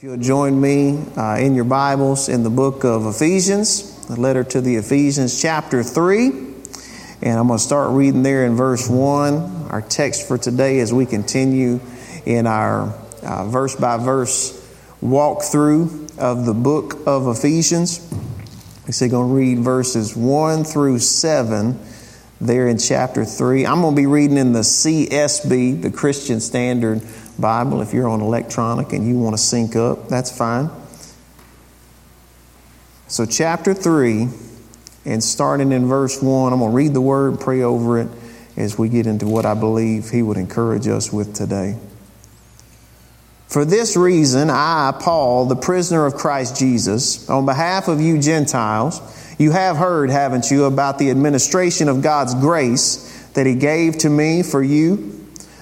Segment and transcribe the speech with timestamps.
[0.00, 4.42] If you'll join me uh, in your Bibles in the book of Ephesians, the letter
[4.42, 6.28] to the Ephesians, chapter 3.
[7.20, 9.68] And I'm going to start reading there in verse 1.
[9.68, 11.80] Our text for today as we continue
[12.24, 14.52] in our uh, verse by verse
[15.02, 18.00] walkthrough of the book of Ephesians.
[18.86, 21.78] We say going to read verses 1 through 7
[22.40, 23.66] there in chapter 3.
[23.66, 27.02] I'm going to be reading in the CSB, the Christian Standard
[27.40, 27.82] Bible.
[27.82, 30.70] If you're on electronic and you want to sync up, that's fine.
[33.08, 34.28] So, chapter 3,
[35.04, 38.08] and starting in verse 1, I'm going to read the word, and pray over it
[38.56, 41.76] as we get into what I believe he would encourage us with today.
[43.48, 49.00] For this reason, I, Paul, the prisoner of Christ Jesus, on behalf of you Gentiles,
[49.40, 54.10] you have heard, haven't you, about the administration of God's grace that He gave to
[54.10, 55.19] me for you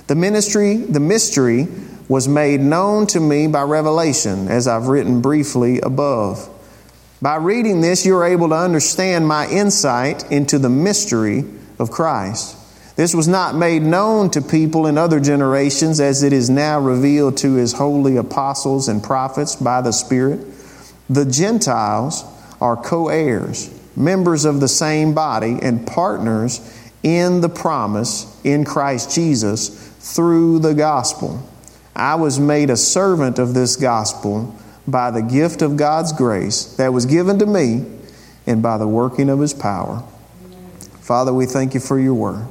[0.08, 1.68] the ministry, the mystery
[2.08, 6.48] was made known to me by revelation, as I've written briefly above.
[7.20, 11.44] By reading this, you're able to understand my insight into the mystery
[11.78, 12.56] of Christ.
[12.96, 17.36] This was not made known to people in other generations as it is now revealed
[17.38, 20.40] to his holy apostles and prophets by the Spirit.
[21.10, 22.24] The Gentiles
[22.60, 26.60] are co heirs, members of the same body, and partners
[27.02, 31.42] in the promise in Christ Jesus through the gospel.
[31.94, 34.54] I was made a servant of this gospel
[34.86, 37.84] by the gift of God's grace that was given to me
[38.46, 40.02] and by the working of his power.
[41.00, 42.46] Father, we thank you for your word.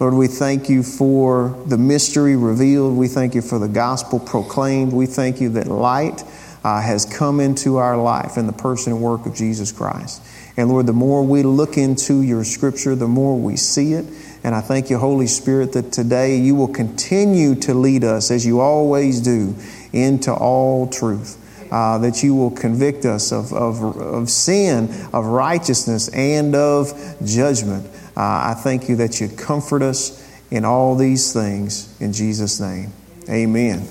[0.00, 2.96] Lord, we thank you for the mystery revealed.
[2.96, 4.92] We thank you for the gospel proclaimed.
[4.92, 6.22] We thank you that light
[6.62, 10.22] uh, has come into our life in the person and work of Jesus Christ.
[10.56, 14.06] And Lord, the more we look into your scripture, the more we see it
[14.44, 18.46] and I thank you, Holy Spirit, that today you will continue to lead us, as
[18.46, 19.54] you always do,
[19.92, 21.44] into all truth.
[21.70, 27.86] Uh, that you will convict us of, of, of sin, of righteousness, and of judgment.
[28.16, 31.94] Uh, I thank you that you comfort us in all these things.
[32.00, 32.90] In Jesus' name,
[33.28, 33.86] amen.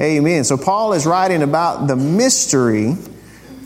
[0.00, 0.44] Amen.
[0.44, 2.94] So, Paul is writing about the mystery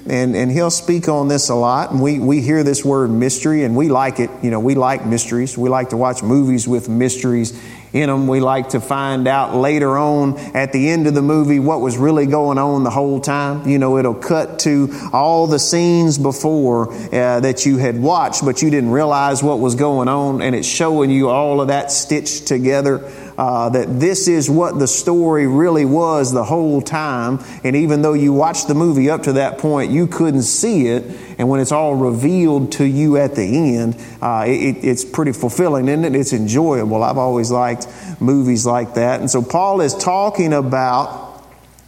[0.08, 1.92] and, and he'll speak on this a lot.
[1.92, 4.30] And we, we hear this word mystery and we like it.
[4.42, 5.56] You know, we like mysteries.
[5.56, 7.58] We like to watch movies with mysteries
[7.92, 8.26] in them.
[8.26, 11.98] We like to find out later on at the end of the movie what was
[11.98, 13.68] really going on the whole time.
[13.68, 18.62] You know, it'll cut to all the scenes before uh, that you had watched, but
[18.62, 22.46] you didn't realize what was going on, and it's showing you all of that stitched
[22.46, 22.98] together
[23.38, 27.42] uh, that this is what the story really was the whole time.
[27.64, 31.04] And even though you watched the movie up to that point, you couldn't see it.
[31.38, 35.88] And when it's all revealed to you at the end, uh, it, it's pretty fulfilling,
[35.88, 36.14] isn't it?
[36.14, 37.02] It's enjoyable.
[37.02, 37.86] I've always liked
[38.20, 39.20] movies like that.
[39.20, 41.30] And so Paul is talking about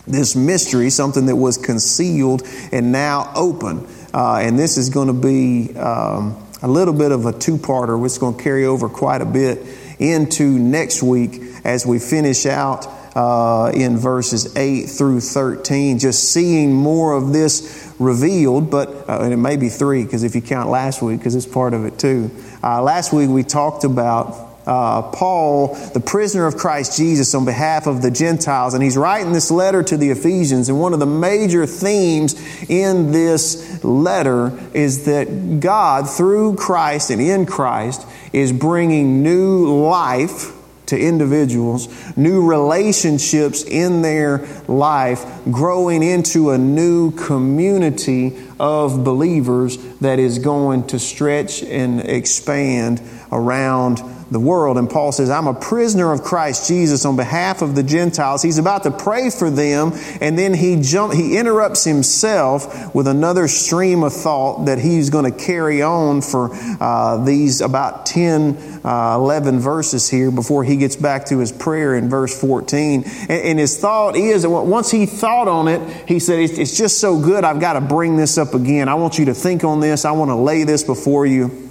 [0.07, 3.87] this mystery, something that was concealed and now open.
[4.13, 7.99] Uh, and this is going to be um, a little bit of a two parter,
[7.99, 9.65] which is going to carry over quite a bit
[9.99, 16.73] into next week as we finish out uh, in verses 8 through 13, just seeing
[16.73, 20.69] more of this revealed, but, uh, and it may be three, because if you count
[20.69, 22.31] last week, because it's part of it too.
[22.63, 27.87] Uh, last week we talked about uh, Paul, the prisoner of Christ Jesus, on behalf
[27.87, 28.75] of the Gentiles.
[28.75, 30.69] And he's writing this letter to the Ephesians.
[30.69, 32.35] And one of the major themes
[32.71, 40.53] in this letter is that God, through Christ and in Christ, is bringing new life
[40.87, 50.19] to individuals, new relationships in their life, growing into a new community of believers that
[50.19, 53.01] is going to stretch and expand
[53.33, 54.03] around
[54.35, 54.77] the world.
[54.77, 58.43] And Paul says, I'm a prisoner of Christ Jesus on behalf of the Gentiles.
[58.43, 63.49] He's about to pray for them, and then he jump, he interrupts himself with another
[63.49, 69.15] stream of thought that he's going to carry on for uh, these about 10, uh,
[69.17, 73.05] 11 verses here before he gets back to his prayer in verse 14.
[73.05, 76.77] And, and his thought is that once he thought on it, he said, it's, it's
[76.77, 78.89] just so good, I've got to bring this up again.
[78.89, 80.05] I want you to think on this.
[80.05, 81.64] I want to lay this before you.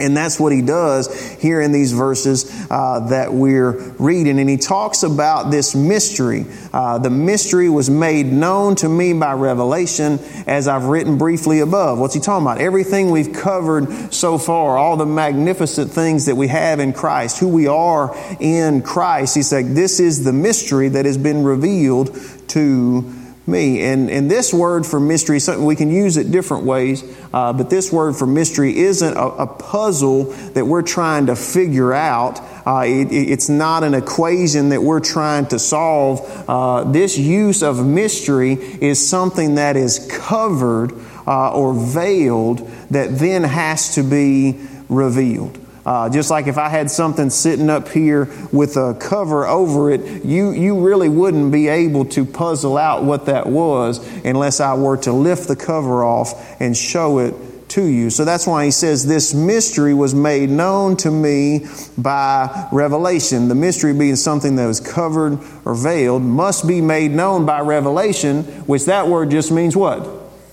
[0.00, 4.38] And that's what he does here in these verses uh, that we're reading.
[4.38, 6.46] And he talks about this mystery.
[6.72, 11.98] Uh, the mystery was made known to me by revelation, as I've written briefly above.
[11.98, 12.60] What's he talking about?
[12.60, 17.48] Everything we've covered so far, all the magnificent things that we have in Christ, who
[17.48, 19.34] we are in Christ.
[19.34, 22.16] He said, This is the mystery that has been revealed
[22.48, 23.19] to
[23.50, 23.82] me.
[23.82, 27.52] And, and this word for mystery, is something we can use it different ways, uh,
[27.52, 30.24] but this word for mystery isn't a, a, puzzle
[30.54, 32.40] that we're trying to figure out.
[32.66, 36.20] Uh, it, it's not an equation that we're trying to solve.
[36.48, 40.92] Uh, this use of mystery is something that is covered
[41.26, 44.58] uh, or veiled that then has to be
[44.88, 45.58] revealed.
[45.90, 50.24] Uh, just like if I had something sitting up here with a cover over it,
[50.24, 54.98] you, you really wouldn't be able to puzzle out what that was unless I were
[54.98, 57.34] to lift the cover off and show it
[57.70, 58.08] to you.
[58.08, 61.66] So that's why he says this mystery was made known to me
[61.98, 63.48] by revelation.
[63.48, 68.44] The mystery being something that was covered or veiled must be made known by revelation,
[68.68, 70.08] which that word just means what?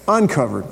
[0.08, 0.66] Uncovered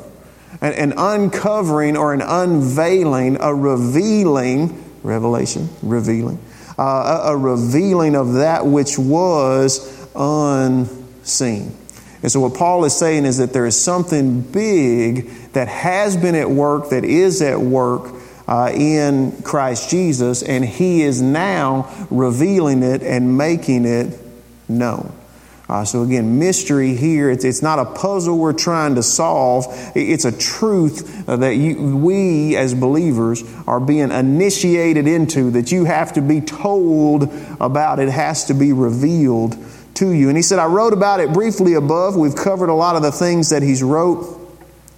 [0.62, 6.40] an, uncovering or an unveiling, a revealing, revelation, revealing,
[6.78, 11.76] uh, a, a revealing of that which was unseen.
[12.22, 16.36] And so, what Paul is saying is that there is something big that has been
[16.36, 18.14] at work, that is at work
[18.48, 24.18] uh, in Christ Jesus, and he is now revealing it and making it
[24.68, 25.12] known.
[25.68, 29.66] Uh, so again, mystery here, it's, it's not a puzzle we're trying to solve.
[29.96, 35.86] It's a truth uh, that you, we as believers are being initiated into, that you
[35.86, 38.00] have to be told about.
[38.00, 39.58] It has to be revealed
[39.96, 40.28] to you.
[40.28, 42.16] And he said, I wrote about it briefly above.
[42.16, 44.42] We've covered a lot of the things that he's wrote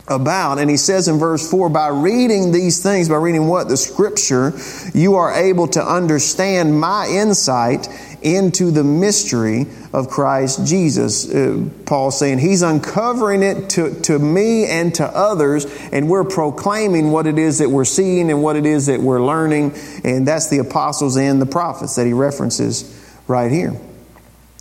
[0.08, 0.58] about.
[0.58, 3.68] And he says in verse 4 by reading these things, by reading what?
[3.68, 4.54] The scripture,
[4.94, 7.88] you are able to understand my insight
[8.22, 11.30] into the mystery of Christ Jesus.
[11.34, 17.28] Uh, saying he's uncovering it to, to me and to others, and we're proclaiming what
[17.28, 19.74] it is that we're seeing and what it is that we're learning.
[20.04, 22.94] And that's the apostles and the prophets that he references
[23.28, 23.80] right here.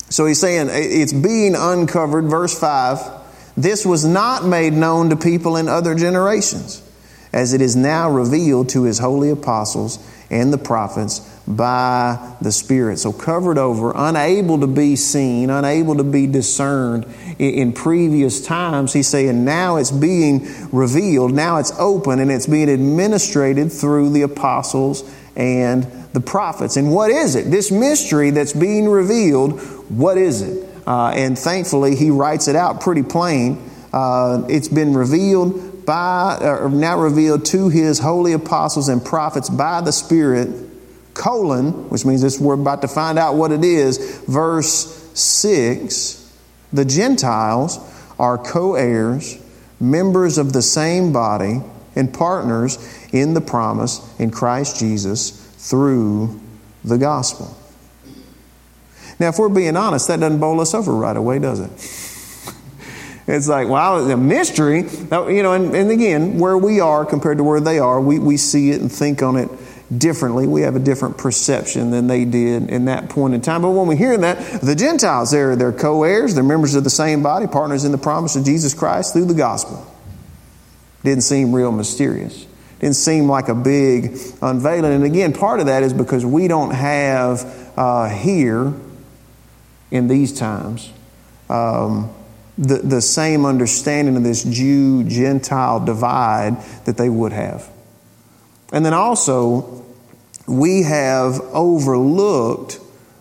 [0.08, 2.98] So he's saying it's being uncovered, verse 5.
[3.56, 6.82] This was not made known to people in other generations,
[7.32, 9.98] as it is now revealed to his holy apostles
[10.30, 12.98] and the prophets by the Spirit.
[12.98, 17.06] So covered over, unable to be seen, unable to be discerned
[17.38, 18.92] in, previous times.
[18.92, 24.22] He's saying now it's being revealed, now it's open, and it's being administrated through the
[24.22, 26.76] apostles and the prophets.
[26.76, 27.50] And what is it?
[27.50, 29.60] This mystery that's being revealed,
[29.90, 30.68] what is it?
[30.86, 33.70] Uh, and thankfully, he writes it out pretty plain.
[33.92, 39.80] Uh, it's been revealed by, or now revealed to his holy apostles and prophets by
[39.80, 40.48] the Spirit
[41.16, 46.26] colon, which means this, we're about to find out what it is, verse 6
[46.72, 47.78] the Gentiles
[48.18, 49.38] are co heirs,
[49.80, 51.62] members of the same body,
[51.94, 52.78] and partners
[53.12, 56.40] in the promise in Christ Jesus through
[56.84, 57.56] the gospel.
[59.18, 61.70] Now, if we're being honest, that doesn't bowl us over right away, does it?
[63.28, 64.82] It's like, wow, a mystery.
[64.82, 68.36] You know, and, and again, where we are compared to where they are, we, we
[68.36, 69.50] see it and think on it
[69.96, 70.46] differently.
[70.46, 73.62] We have a different perception than they did in that point in time.
[73.62, 76.90] But when we hear that, the Gentiles, they're, they're co heirs, they're members of the
[76.90, 79.86] same body, partners in the promise of Jesus Christ through the gospel.
[81.04, 82.46] Didn't seem real mysterious.
[82.80, 84.92] Didn't seem like a big unveiling.
[84.92, 88.74] And again, part of that is because we don't have uh, here
[89.90, 90.90] in these times
[91.48, 92.12] um,
[92.58, 97.70] the, the same understanding of this Jew Gentile divide that they would have.
[98.72, 99.84] And then also,
[100.46, 102.80] we have overlooked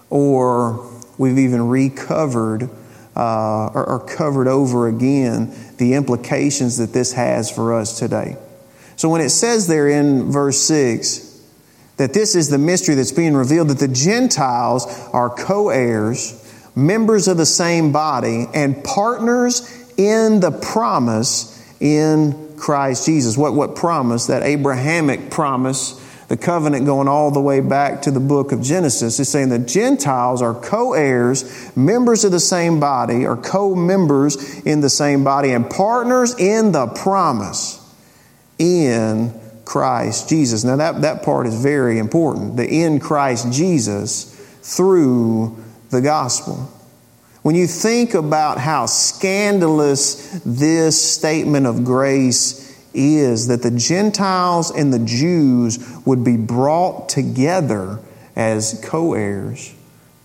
[0.10, 2.70] or we've even recovered
[3.16, 8.38] uh, or, or covered over again the implications that this has for us today.
[8.96, 11.34] So when it says there in verse 6
[11.98, 16.42] that this is the mystery that's being revealed, that the Gentiles are co heirs,
[16.76, 23.38] members of the same body, and partners in the promise in Christ Jesus.
[23.38, 24.26] What, what promise?
[24.26, 25.92] That Abrahamic promise,
[26.30, 29.68] the covenant going all the way back to the book of Genesis, is saying that
[29.68, 35.24] Gentiles are co heirs, members of the same body, or co members in the same
[35.24, 37.80] body, and partners in the promise
[38.58, 39.32] in
[39.64, 40.64] Christ Jesus.
[40.64, 42.58] Now, that, that part is very important.
[42.58, 44.24] The in Christ Jesus
[44.64, 46.68] through the gospel.
[47.46, 54.92] When you think about how scandalous this statement of grace is, that the Gentiles and
[54.92, 58.00] the Jews would be brought together
[58.36, 59.76] as co heirs,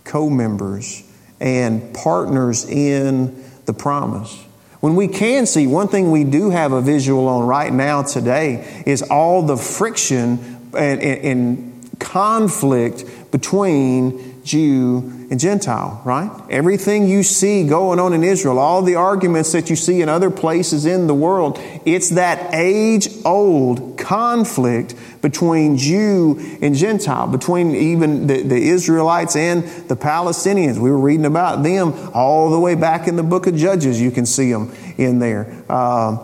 [0.04, 1.02] co members,
[1.40, 4.42] and partners in the promise.
[4.80, 8.82] When we can see, one thing we do have a visual on right now today
[8.86, 14.99] is all the friction and, and, and conflict between Jew
[15.30, 16.30] and Gentile, right?
[16.49, 20.30] Everything you see going on in Israel, all the arguments that you see in other
[20.30, 28.26] places in the world, it's that age old conflict between Jew and Gentile, between even
[28.26, 30.78] the, the, Israelites and the Palestinians.
[30.78, 34.00] We were reading about them all the way back in the book of Judges.
[34.00, 35.62] You can see them in there.
[35.68, 36.18] Uh,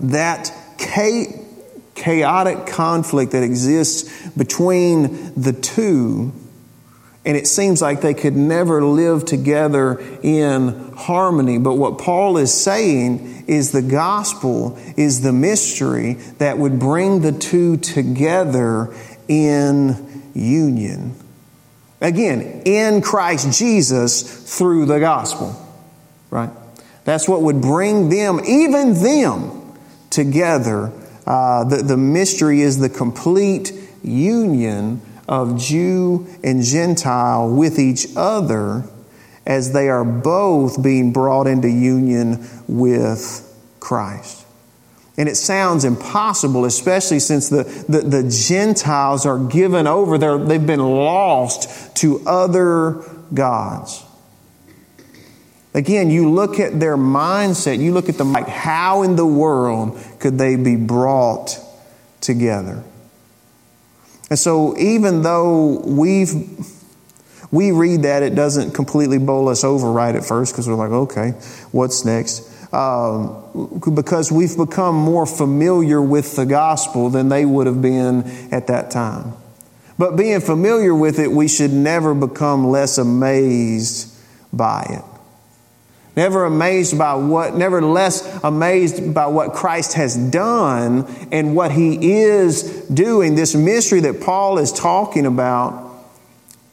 [0.00, 0.52] that
[1.94, 6.32] chaotic conflict that exists between the two
[7.26, 11.58] and it seems like they could never live together in harmony.
[11.58, 17.32] But what Paul is saying is the gospel is the mystery that would bring the
[17.32, 18.94] two together
[19.26, 21.16] in union.
[22.00, 25.56] Again, in Christ Jesus through the gospel,
[26.30, 26.50] right?
[27.04, 29.74] That's what would bring them, even them,
[30.10, 30.92] together.
[31.26, 33.72] Uh, the, the mystery is the complete
[34.04, 38.84] union of Jew and Gentile with each other
[39.46, 43.42] as they are both being brought into union with
[43.80, 44.44] Christ.
[45.18, 50.66] And it sounds impossible, especially since the, the, the Gentiles are given over, they they've
[50.66, 53.02] been lost to other
[53.32, 54.04] gods.
[55.72, 59.98] Again, you look at their mindset, you look at them like, how in the world
[60.18, 61.58] could they be brought
[62.20, 62.82] together?
[64.28, 66.32] And so, even though we've
[67.50, 70.90] we read that, it doesn't completely bowl us over right at first because we're like,
[70.90, 71.30] okay,
[71.70, 72.52] what's next?
[72.74, 78.66] Um, because we've become more familiar with the gospel than they would have been at
[78.66, 79.34] that time.
[79.98, 84.12] But being familiar with it, we should never become less amazed
[84.52, 85.15] by it.
[86.16, 92.14] Never amazed by what, never less amazed by what Christ has done and what he
[92.14, 93.34] is doing.
[93.34, 95.94] This mystery that Paul is talking about,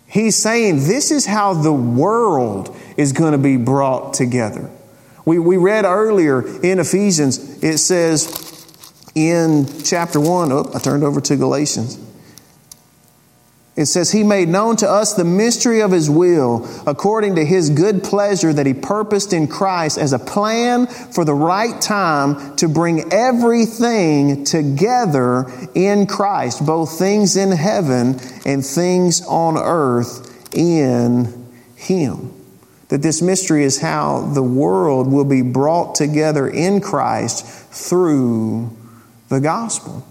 [0.07, 4.69] he's saying this is how the world is going to be brought together.
[5.25, 8.65] We, we read earlier in Ephesians, it says
[9.13, 11.99] in chapter 1, oh, I turned over to Galatians.
[13.75, 17.71] It says, He made known to us the mystery of His will, according to His
[17.71, 22.67] good pleasure that He purposed in Christ as a plan for the right time to
[22.67, 32.31] bring everything together in Christ, both things in heaven and things on earth in Him.
[32.89, 38.69] That this mystery is how the world will be brought together in Christ through
[39.29, 40.05] the gospel.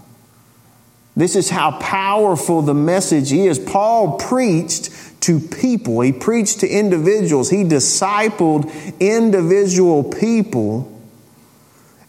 [1.15, 3.59] This is how powerful the message is.
[3.59, 4.89] Paul preached
[5.21, 10.89] to people, he preached to individuals, he discipled individual people.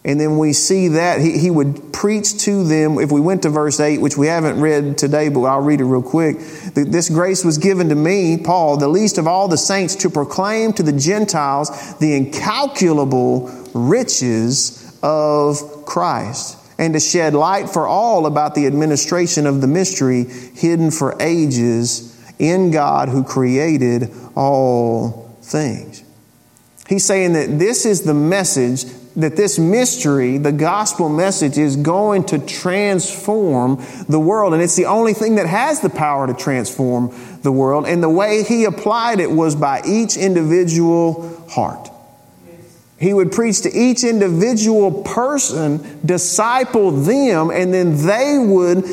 [0.03, 2.99] And then we see that he, he would preach to them.
[2.99, 5.85] If we went to verse 8, which we haven't read today, but I'll read it
[5.85, 6.37] real quick.
[6.75, 10.73] This grace was given to me, Paul, the least of all the saints, to proclaim
[10.73, 18.55] to the Gentiles the incalculable riches of Christ and to shed light for all about
[18.55, 26.03] the administration of the mystery hidden for ages in God who created all things.
[26.87, 32.25] He's saying that this is the message, that this mystery, the gospel message, is going
[32.25, 34.53] to transform the world.
[34.53, 37.87] And it's the only thing that has the power to transform the world.
[37.87, 41.89] And the way he applied it was by each individual heart.
[42.97, 48.85] He would preach to each individual person, disciple them, and then they would,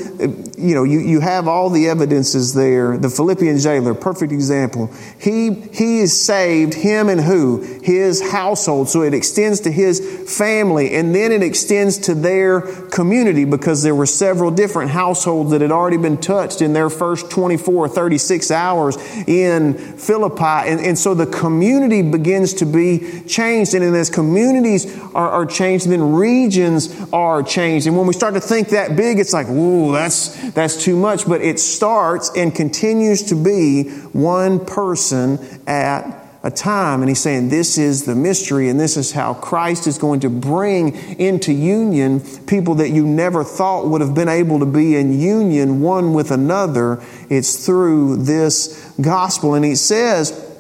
[0.59, 2.99] you know, you, you have all the evidences there.
[2.99, 4.93] The Philippian jailer, perfect example.
[5.21, 7.61] He, he is saved, him and who?
[7.85, 8.89] His household.
[8.89, 10.01] So it extends to his
[10.37, 15.61] family, and then it extends to their community because there were several different households that
[15.61, 18.97] had already been touched in their first 24 or 36 hours
[19.29, 20.43] in Philippi.
[20.43, 23.75] And, and so the community begins to be changed.
[23.75, 27.87] And and as communities are, are changed, then regions are changed.
[27.87, 31.27] And when we start to think that big, it's like, ooh, that's, that's too much.
[31.27, 37.01] But it starts and continues to be one person at a time.
[37.01, 40.29] And he's saying this is the mystery, and this is how Christ is going to
[40.29, 45.19] bring into union people that you never thought would have been able to be in
[45.19, 47.03] union one with another.
[47.31, 49.55] It's through this gospel.
[49.55, 50.52] And he says,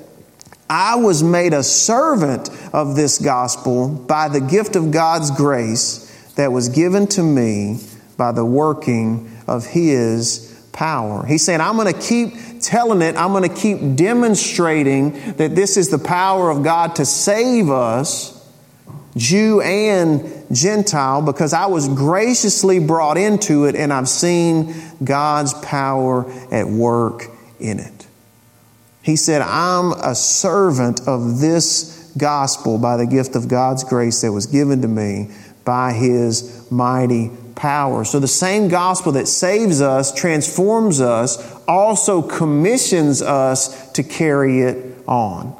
[0.72, 6.50] I was made a servant of this gospel by the gift of God's grace that
[6.50, 7.78] was given to me
[8.16, 11.26] by the working of His power.
[11.26, 15.76] He's saying, I'm going to keep telling it, I'm going to keep demonstrating that this
[15.76, 18.32] is the power of God to save us,
[19.14, 24.74] Jew and Gentile, because I was graciously brought into it and I've seen
[25.04, 27.26] God's power at work
[27.60, 28.01] in it.
[29.02, 34.32] He said, I'm a servant of this gospel by the gift of God's grace that
[34.32, 35.30] was given to me
[35.64, 38.04] by his mighty power.
[38.04, 44.96] So the same gospel that saves us, transforms us, also commissions us to carry it
[45.06, 45.56] on.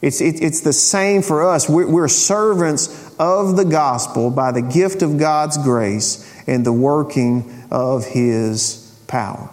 [0.00, 1.68] It's, it, it's the same for us.
[1.68, 7.66] We're, we're servants of the gospel by the gift of God's grace and the working
[7.70, 9.50] of his power.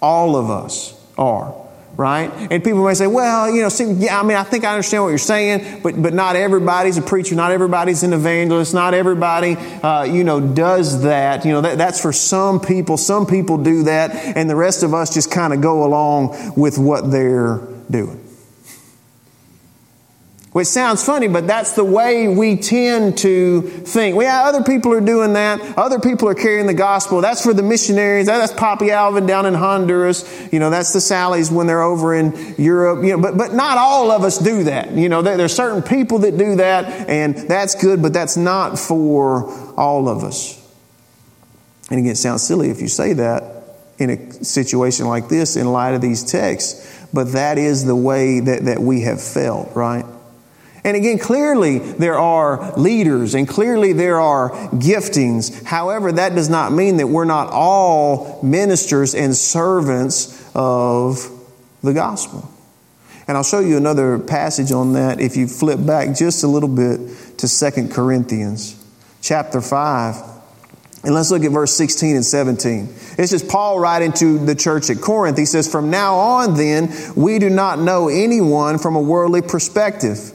[0.00, 1.62] All of us are
[1.96, 2.30] right?
[2.50, 5.02] And people may say, well, you know, see, yeah, I mean, I think I understand
[5.02, 9.56] what you're saying, but, but not everybody's a preacher, not everybody's an evangelist, not everybody,
[9.56, 11.44] uh, you know, does that.
[11.44, 12.96] You know, that, that's for some people.
[12.96, 16.78] Some people do that, and the rest of us just kind of go along with
[16.78, 18.21] what they're doing.
[20.52, 24.14] Which sounds funny, but that's the way we tend to think.
[24.14, 25.78] Well, yeah, other people are doing that.
[25.78, 27.22] Other people are carrying the gospel.
[27.22, 28.26] That's for the missionaries.
[28.26, 30.28] That's Poppy Alvin down in Honduras.
[30.52, 33.02] You know, that's the Sallys when they're over in Europe.
[33.02, 34.92] You know, but, but not all of us do that.
[34.92, 38.78] You know, there, are certain people that do that, and that's good, but that's not
[38.78, 40.58] for all of us.
[41.90, 43.64] And again, it sounds silly if you say that
[43.98, 48.40] in a situation like this in light of these texts, but that is the way
[48.40, 50.04] that, that we have felt, right?
[50.84, 55.62] And again, clearly there are leaders and clearly there are giftings.
[55.64, 61.30] However, that does not mean that we're not all ministers and servants of
[61.82, 62.48] the gospel.
[63.28, 66.68] And I'll show you another passage on that if you flip back just a little
[66.68, 68.76] bit to Second Corinthians
[69.20, 70.16] chapter 5.
[71.04, 72.88] And let's look at verse 16 and 17.
[73.18, 75.38] It's just Paul writing to the church at Corinth.
[75.38, 80.32] He says, From now on, then, we do not know anyone from a worldly perspective.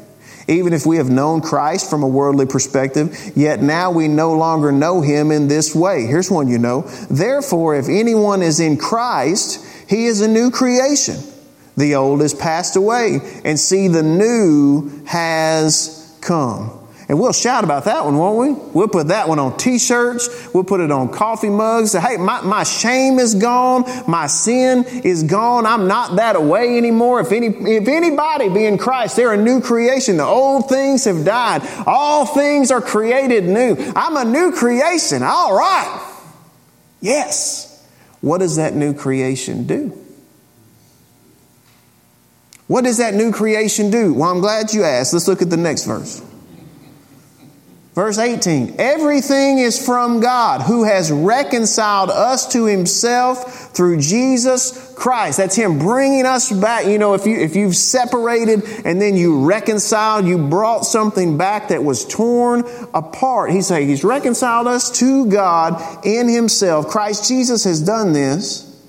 [0.48, 4.72] Even if we have known Christ from a worldly perspective, yet now we no longer
[4.72, 6.06] know him in this way.
[6.06, 6.82] Here's one you know.
[7.10, 11.18] Therefore, if anyone is in Christ, he is a new creation.
[11.76, 16.77] The old has passed away, and see, the new has come.
[17.10, 18.72] And we'll shout about that one, won't we?
[18.74, 20.54] We'll put that one on t shirts.
[20.54, 21.92] We'll put it on coffee mugs.
[21.92, 23.86] Say, hey, my, my shame is gone.
[24.08, 25.66] My sin is gone.
[25.66, 27.22] I'm not that away anymore.
[27.22, 30.18] If, any, if anybody be in Christ, they're a new creation.
[30.18, 31.62] The old things have died.
[31.86, 33.78] All things are created new.
[33.96, 35.24] I'm a new creation.
[35.24, 36.14] All right.
[37.00, 37.88] Yes.
[38.20, 39.98] What does that new creation do?
[42.68, 44.14] What does that new creation do?
[44.14, 45.14] Well, I'm glad you asked.
[45.14, 46.22] Let's look at the next verse.
[47.98, 55.40] Verse 18, everything is from God who has reconciled us to himself through Jesus Christ.
[55.40, 56.86] That's him bringing us back.
[56.86, 61.70] You know, if you, if you've separated and then you reconciled, you brought something back
[61.70, 63.50] that was torn apart.
[63.50, 66.90] He's saying he's reconciled us to God in himself.
[66.90, 68.80] Christ Jesus has done this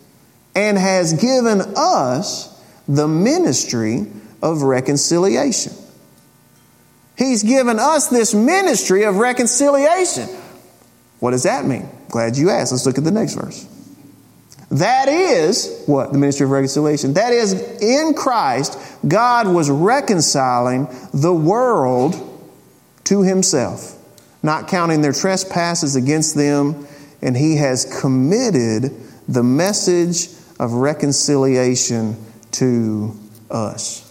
[0.54, 4.06] and has given us the ministry
[4.42, 5.72] of reconciliation.
[7.18, 10.28] He's given us this ministry of reconciliation.
[11.18, 11.88] What does that mean?
[12.10, 12.70] Glad you asked.
[12.70, 13.66] Let's look at the next verse.
[14.70, 16.12] That is what?
[16.12, 17.14] The ministry of reconciliation.
[17.14, 22.14] That is, in Christ, God was reconciling the world
[23.04, 23.96] to himself,
[24.42, 26.86] not counting their trespasses against them,
[27.20, 28.94] and he has committed
[29.26, 30.28] the message
[30.60, 32.16] of reconciliation
[32.52, 33.18] to
[33.50, 34.04] us.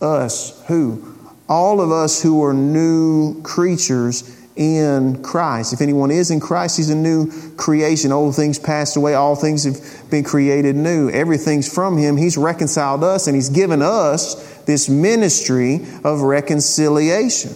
[0.00, 1.15] Us, who?
[1.48, 5.72] All of us who are new creatures in Christ.
[5.72, 8.10] If anyone is in Christ, he's a new creation.
[8.10, 11.10] Old things passed away, all things have been created new.
[11.10, 12.16] Everything's from him.
[12.16, 17.52] He's reconciled us and he's given us this ministry of reconciliation.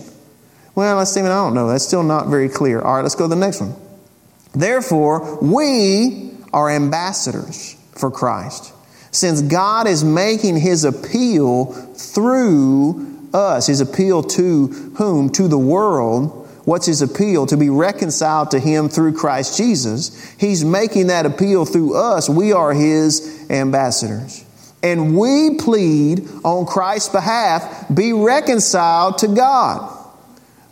[0.74, 1.68] Well, let's I don't know.
[1.68, 2.81] That's still not very clear.
[2.81, 3.74] All right, let's go to the next one.
[4.53, 8.72] Therefore, we are ambassadors for Christ.
[9.11, 13.66] Since God is making his appeal through us.
[13.66, 14.66] His appeal to
[14.97, 15.31] whom?
[15.31, 16.49] To the world.
[16.64, 17.47] What's his appeal?
[17.47, 20.35] To be reconciled to him through Christ Jesus.
[20.38, 22.29] He's making that appeal through us.
[22.29, 24.45] We are his ambassadors.
[24.83, 29.97] And we plead on Christ's behalf, be reconciled to God.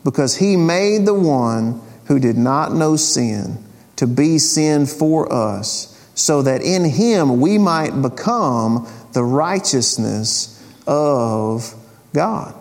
[0.04, 3.58] Because he made the one who did not know sin
[3.96, 10.54] to be sin for us, so that in him we might become the righteousness
[10.86, 11.74] of
[12.12, 12.54] God.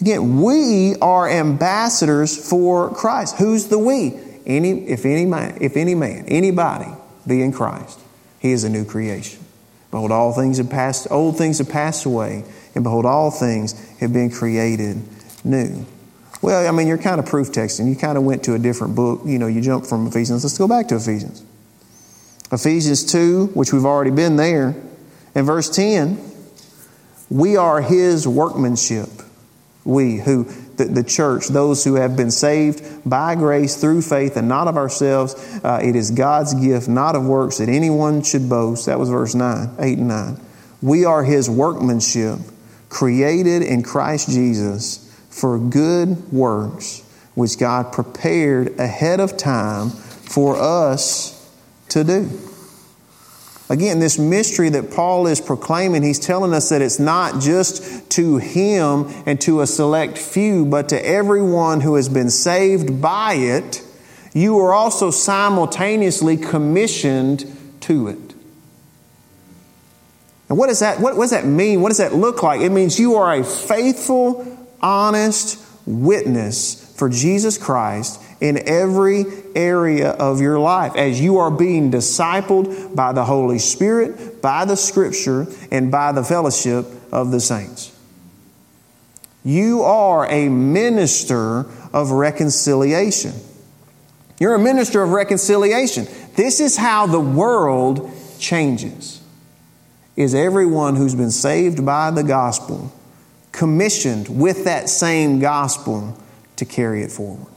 [0.00, 3.36] Again, we are ambassadors for Christ.
[3.36, 4.18] Who's the we?
[4.46, 6.90] Any, if any man, if any man, anybody
[7.26, 7.98] be in Christ,
[8.38, 9.42] he is a new creation.
[9.90, 14.12] Behold, all things have passed, old things have passed away, and behold, all things have
[14.12, 15.00] been created
[15.44, 15.86] new.
[16.42, 17.88] Well, I mean, you're kind of proof texting.
[17.88, 19.22] You kind of went to a different book.
[19.24, 20.44] You know, you jumped from Ephesians.
[20.44, 21.42] Let's go back to Ephesians.
[22.52, 24.74] Ephesians 2, which we've already been there,
[25.34, 26.18] in verse 10,
[27.34, 29.08] we are his workmanship.
[29.84, 30.44] We, who,
[30.76, 34.76] the, the church, those who have been saved by grace through faith and not of
[34.76, 35.34] ourselves.
[35.64, 38.86] Uh, it is God's gift, not of works, that anyone should boast.
[38.86, 40.40] That was verse 9, 8 and 9.
[40.80, 42.38] We are his workmanship,
[42.88, 47.02] created in Christ Jesus for good works,
[47.34, 51.52] which God prepared ahead of time for us
[51.88, 52.30] to do.
[53.70, 58.36] Again, this mystery that Paul is proclaiming, he's telling us that it's not just to
[58.36, 63.82] him and to a select few, but to everyone who has been saved by it.
[64.34, 67.46] You are also simultaneously commissioned
[67.82, 68.34] to it.
[70.48, 71.80] And what does that, what, what does that mean?
[71.80, 72.60] What does that look like?
[72.60, 80.38] It means you are a faithful, honest witness for Jesus Christ in every area of
[80.38, 85.90] your life as you are being discipled by the Holy Spirit, by the Scripture, and
[85.90, 87.90] by the fellowship of the saints.
[89.46, 93.32] You are a minister of reconciliation.
[94.38, 96.06] You're a minister of reconciliation.
[96.36, 99.22] This is how the world changes.
[100.16, 102.92] Is everyone who's been saved by the gospel
[103.52, 106.18] commissioned with that same gospel
[106.56, 107.53] to carry it forward?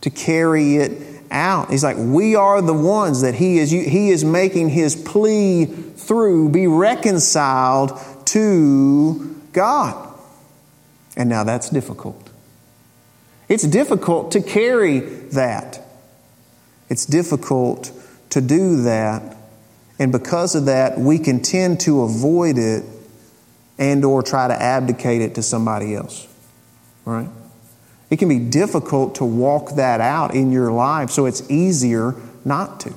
[0.00, 1.70] To carry it out.
[1.70, 6.50] He's like, we are the ones that he is, he is making his plea through,
[6.50, 10.14] be reconciled to God.
[11.16, 12.30] And now that's difficult.
[13.48, 15.80] It's difficult to carry that.
[16.88, 17.90] It's difficult
[18.30, 19.36] to do that.
[19.98, 22.84] And because of that, we can tend to avoid it
[23.78, 26.26] and or try to abdicate it to somebody else.
[27.04, 27.28] Right?
[28.10, 32.80] It can be difficult to walk that out in your life, so it's easier not
[32.80, 32.94] to.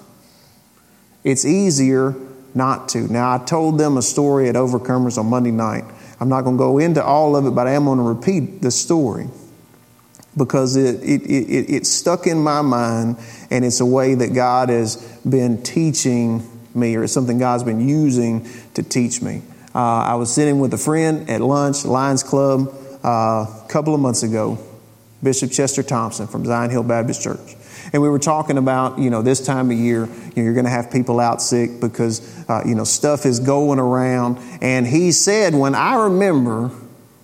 [1.23, 2.15] It's easier
[2.53, 3.11] not to.
[3.11, 5.83] Now, I told them a story at Overcomers on Monday night.
[6.19, 8.61] I'm not going to go into all of it, but I am going to repeat
[8.61, 9.27] the story
[10.37, 13.17] because it, it, it, it stuck in my mind
[13.49, 14.95] and it's a way that God has
[15.27, 19.41] been teaching me or it's something God's been using to teach me.
[19.73, 23.99] Uh, I was sitting with a friend at lunch, Lions Club, uh, a couple of
[23.99, 24.57] months ago,
[25.23, 27.55] Bishop Chester Thompson from Zion Hill Baptist Church.
[27.93, 30.71] And we were talking about, you know, this time of year, you you're going to
[30.71, 34.37] have people out sick because, uh, you know, stuff is going around.
[34.61, 36.71] And he said, when I remember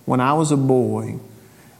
[0.04, 1.20] when I was a boy,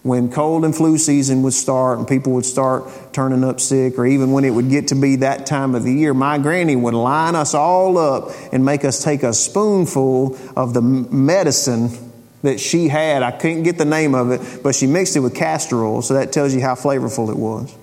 [0.03, 4.07] when cold and flu season would start and people would start turning up sick, or
[4.07, 6.95] even when it would get to be that time of the year, my granny would
[6.95, 11.91] line us all up and make us take a spoonful of the medicine
[12.43, 13.23] that she had.
[13.23, 16.15] I couldn't get the name of it, but she mixed it with castor oil, so
[16.15, 17.75] that tells you how flavorful it was.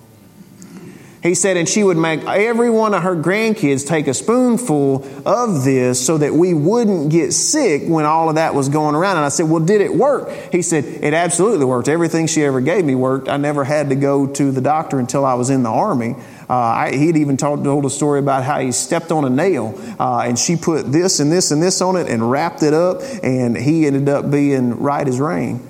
[1.26, 5.64] He said, and she would make every one of her grandkids take a spoonful of
[5.64, 9.16] this so that we wouldn't get sick when all of that was going around.
[9.16, 10.30] And I said, Well, did it work?
[10.52, 11.88] He said, It absolutely worked.
[11.88, 13.28] Everything she ever gave me worked.
[13.28, 16.14] I never had to go to the doctor until I was in the Army.
[16.48, 20.20] Uh, he'd even told, told a story about how he stepped on a nail uh,
[20.20, 23.56] and she put this and this and this on it and wrapped it up, and
[23.56, 25.66] he ended up being right as rain.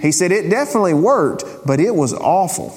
[0.00, 2.76] He said it definitely worked, but it was awful.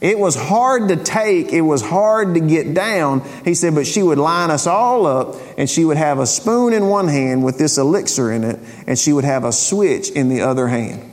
[0.00, 3.22] It was hard to take, it was hard to get down.
[3.44, 6.72] He said, but she would line us all up and she would have a spoon
[6.72, 10.28] in one hand with this elixir in it, and she would have a switch in
[10.28, 11.10] the other hand.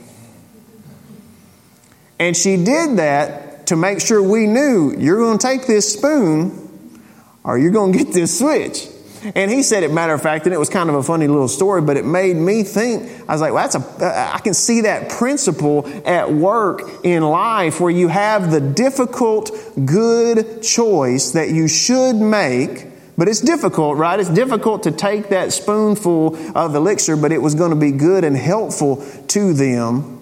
[2.20, 7.02] And she did that to make sure we knew you're going to take this spoon
[7.44, 8.88] or you're going to get this switch.
[9.34, 11.48] And he said it, matter of fact, and it was kind of a funny little
[11.48, 13.10] story, but it made me think.
[13.28, 17.22] I was like, well, that's a, uh, I can see that principle at work in
[17.22, 19.50] life where you have the difficult,
[19.84, 22.86] good choice that you should make.
[23.18, 24.20] But it's difficult, right?
[24.20, 28.24] It's difficult to take that spoonful of elixir, but it was going to be good
[28.24, 30.15] and helpful to them.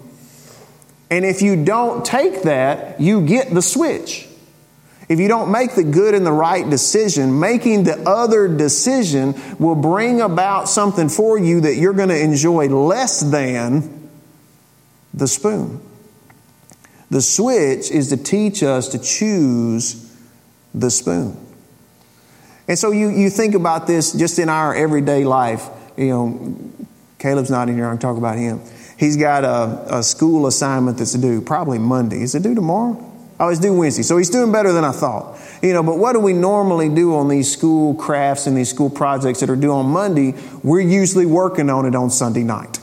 [1.09, 4.27] And if you don't take that, you get the switch.
[5.07, 9.75] If you don't make the good and the right decision, making the other decision will
[9.75, 14.09] bring about something for you that you're going to enjoy less than
[15.13, 15.79] the spoon.
[17.11, 20.11] The switch is to teach us to choose
[20.73, 21.37] the spoon.
[22.67, 25.69] And so you, you think about this just in our everyday life.
[25.97, 26.57] You know,
[27.19, 28.61] Caleb's not in here, I'm talking about him.
[28.97, 32.21] He's got a, a school assignment that's due probably Monday.
[32.21, 33.11] Is it due tomorrow?
[33.37, 34.03] Oh, it's due Wednesday.
[34.03, 35.37] So he's doing better than I thought.
[35.61, 38.89] You know, but what do we normally do on these school crafts and these school
[38.89, 40.35] projects that are due on Monday?
[40.63, 42.79] We're usually working on it on Sunday night.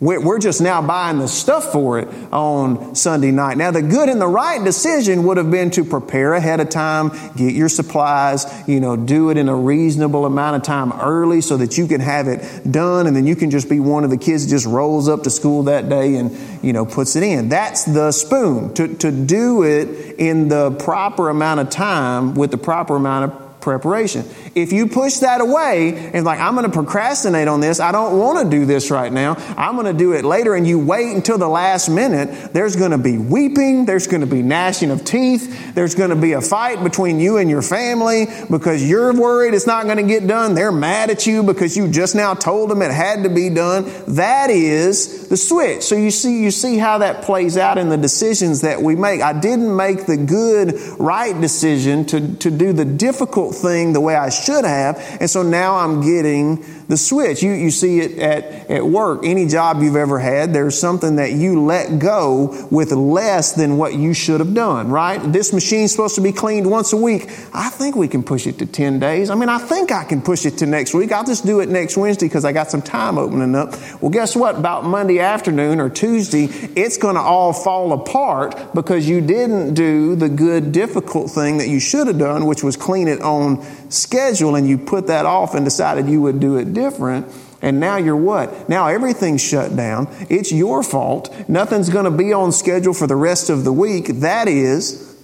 [0.00, 3.56] We're just now buying the stuff for it on Sunday night.
[3.56, 7.10] Now, the good and the right decision would have been to prepare ahead of time,
[7.36, 11.56] get your supplies, you know, do it in a reasonable amount of time early so
[11.56, 14.18] that you can have it done and then you can just be one of the
[14.18, 17.48] kids that just rolls up to school that day and, you know, puts it in.
[17.48, 18.74] That's the spoon.
[18.74, 23.43] To, to do it in the proper amount of time with the proper amount of
[23.64, 24.24] preparation.
[24.54, 28.18] If you push that away and like, I'm going to procrastinate on this, I don't
[28.18, 31.16] want to do this right now, I'm going to do it later, and you wait
[31.16, 35.04] until the last minute, there's going to be weeping, there's going to be gnashing of
[35.04, 39.54] teeth, there's going to be a fight between you and your family because you're worried
[39.54, 40.54] it's not going to get done.
[40.54, 43.90] They're mad at you because you just now told them it had to be done.
[44.08, 45.82] That is the switch.
[45.82, 49.22] So you see, you see how that plays out in the decisions that we make.
[49.22, 54.14] I didn't make the good, right decision to, to do the difficult thing the way
[54.14, 54.98] I should have.
[55.20, 57.42] And so now I'm getting the switch.
[57.42, 59.20] You, you see it at, at work.
[59.24, 63.94] Any job you've ever had, there's something that you let go with less than what
[63.94, 65.18] you should have done, right?
[65.32, 67.30] This machine's supposed to be cleaned once a week.
[67.52, 69.30] I think we can push it to 10 days.
[69.30, 71.12] I mean, I think I can push it to next week.
[71.12, 73.74] I'll just do it next Wednesday because I got some time opening up.
[74.00, 74.56] Well, guess what?
[74.56, 76.44] About Monday afternoon or Tuesday,
[76.76, 81.68] it's going to all fall apart because you didn't do the good, difficult thing that
[81.68, 83.43] you should have done, which was clean it on
[83.88, 87.26] schedule, and you put that off and decided you would do it different.
[87.62, 88.68] And now you're what?
[88.68, 90.08] Now everything's shut down.
[90.28, 91.34] It's your fault.
[91.48, 94.06] Nothing's going to be on schedule for the rest of the week.
[94.20, 95.16] That is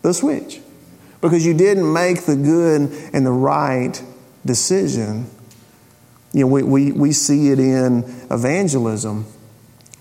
[0.00, 0.60] the switch.
[1.20, 4.02] Because you didn't make the good and the right
[4.44, 5.26] decision.
[6.32, 9.26] You know, we, we, we see it in evangelism.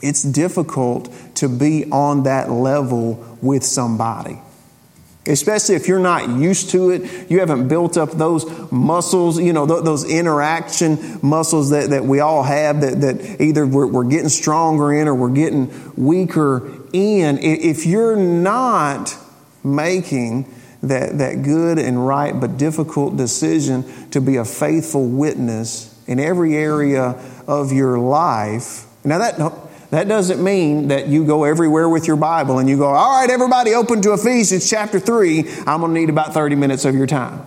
[0.01, 4.39] It's difficult to be on that level with somebody.
[5.27, 9.67] Especially if you're not used to it, you haven't built up those muscles, you know,
[9.67, 14.29] th- those interaction muscles that, that we all have that, that either we're, we're getting
[14.29, 17.37] stronger in or we're getting weaker in.
[17.37, 19.15] If you're not
[19.63, 26.19] making that, that good and right but difficult decision to be a faithful witness in
[26.19, 27.09] every area
[27.47, 29.37] of your life, now that
[29.91, 33.29] that doesn't mean that you go everywhere with your Bible and you go, all right,
[33.29, 35.39] everybody open to Ephesians chapter 3.
[35.67, 37.45] I'm going to need about 30 minutes of your time.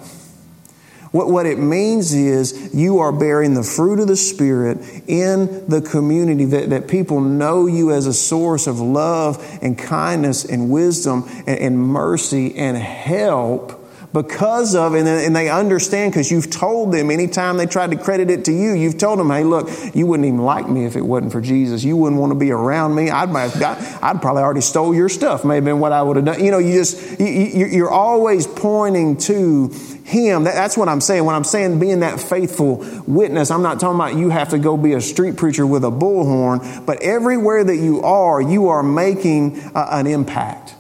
[1.11, 5.81] What, what it means is you are bearing the fruit of the Spirit in the
[5.81, 11.25] community, that, that people know you as a source of love and kindness and wisdom
[11.47, 13.84] and, and mercy and help
[14.15, 18.45] because of, and, they understand because you've told them anytime they tried to credit it
[18.45, 21.33] to you, you've told them, hey, look, you wouldn't even like me if it wasn't
[21.33, 21.83] for Jesus.
[21.83, 23.11] You wouldn't want to be around me.
[23.11, 26.45] I'd, I'd probably already stole your stuff, may have been what I would have done.
[26.45, 29.71] You know, you just, you, are always pointing to
[30.05, 30.45] him.
[30.45, 31.25] That's what I'm saying.
[31.25, 34.77] When I'm saying being that faithful witness, I'm not talking about you have to go
[34.77, 39.61] be a street preacher with a bullhorn, but everywhere that you are, you are making
[39.75, 40.75] an impact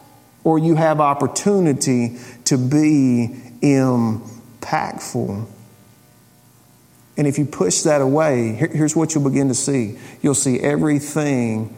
[0.44, 5.46] or you have opportunity to be impactful.
[7.16, 11.74] And if you push that away, here's what you'll begin to see you'll see everything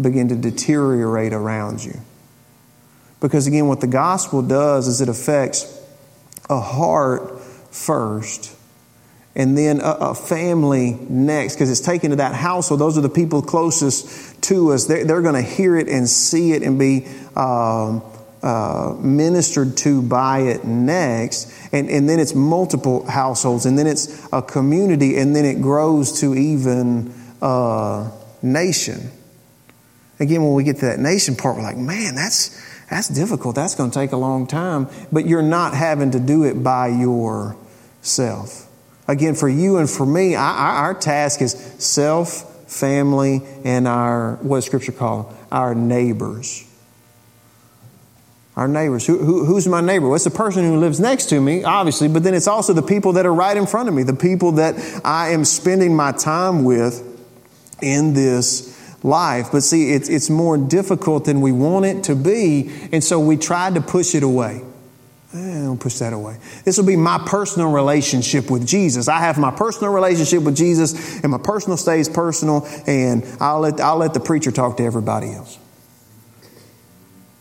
[0.00, 2.00] begin to deteriorate around you.
[3.20, 5.80] Because again, what the gospel does is it affects
[6.48, 8.54] a heart first
[9.34, 12.80] and then a, a family next because it's taken to that household.
[12.80, 14.86] Those are the people closest to us.
[14.86, 18.02] They're, they're going to hear it and see it and be um,
[18.46, 21.52] uh, ministered to by it next.
[21.72, 26.20] And, and then it's multiple households, and then it's a community, and then it grows
[26.20, 28.08] to even a
[28.42, 29.10] nation.
[30.20, 32.56] Again, when we get to that nation part, we're like, man, that's,
[32.88, 33.56] that's difficult.
[33.56, 34.86] That's going to take a long time.
[35.10, 38.68] But you're not having to do it by yourself.
[39.08, 44.58] Again, for you and for me, our, our task is self, family, and our, what
[44.58, 46.62] does Scripture call Our neighbors.
[48.56, 49.06] Our neighbors.
[49.06, 50.06] Who, who, who's my neighbor?
[50.06, 52.82] Well, it's the person who lives next to me, obviously, but then it's also the
[52.82, 56.12] people that are right in front of me, the people that I am spending my
[56.12, 57.04] time with
[57.82, 59.48] in this life.
[59.52, 63.36] But see, it's, it's more difficult than we want it to be, and so we
[63.36, 64.62] tried to push it away.
[65.34, 66.38] Eh, don't push that away.
[66.64, 69.06] This will be my personal relationship with Jesus.
[69.06, 73.80] I have my personal relationship with Jesus, and my personal stays personal, and I'll let,
[73.80, 75.58] I'll let the preacher talk to everybody else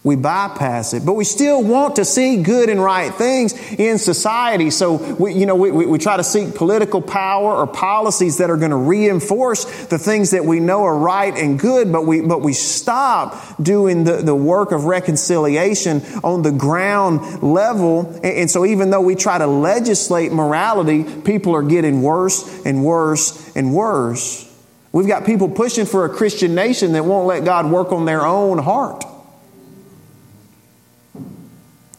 [0.05, 1.03] we bypass it.
[1.03, 4.69] But we still want to see good and right things in society.
[4.69, 8.55] So, we, you know, we, we, try to seek political power or policies that are
[8.57, 12.41] going to reinforce the things that we know are right and good, but we, but
[12.41, 18.11] we stop doing the, the work of reconciliation on the ground level.
[18.17, 22.85] And, and so even though we try to legislate morality, people are getting worse and
[22.85, 24.43] worse and worse.
[24.91, 28.23] We've got people pushing for a Christian nation that won't let God work on their
[28.23, 29.03] own heart.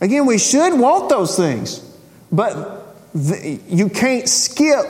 [0.00, 1.80] Again, we should want those things,
[2.30, 4.84] but the, you can't skip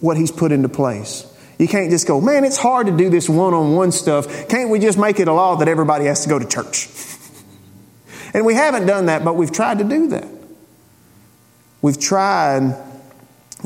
[0.00, 1.26] what He's put into place.
[1.58, 4.48] You can't just go, man, it's hard to do this one on one stuff.
[4.48, 6.88] Can't we just make it a law that everybody has to go to church?
[8.34, 10.26] and we haven't done that, but we've tried to do that.
[11.82, 12.76] We've tried